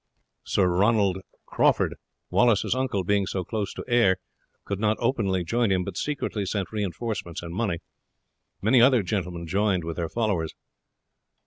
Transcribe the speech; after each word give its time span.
Sir 0.43 0.65
Ronald 0.65 1.19
Crawford, 1.45 1.93
Wallace's 2.31 2.73
uncle, 2.73 3.03
being 3.03 3.27
so 3.27 3.43
close 3.43 3.71
to 3.75 3.85
Ayr, 3.87 4.17
could 4.65 4.79
not 4.79 4.97
openly 4.99 5.43
join 5.43 5.71
him, 5.71 5.83
but 5.83 5.95
secretly 5.95 6.43
sent 6.43 6.71
reinforcements 6.71 7.43
and 7.43 7.53
money. 7.53 7.81
Many 8.63 8.81
other 8.81 9.03
gentlemen 9.03 9.45
joined 9.45 9.83
with 9.83 9.97
their 9.97 10.09
followers. 10.09 10.55